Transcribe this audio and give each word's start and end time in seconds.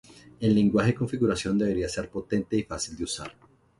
El 0.39 0.55
lenguaje 0.55 0.93
de 0.93 0.97
configuración 0.97 1.59
debería 1.59 1.87
ser 1.87 2.09
potente 2.09 2.57
y 2.57 2.63
fácil 2.63 2.97
de 2.97 3.03
usar. 3.03 3.35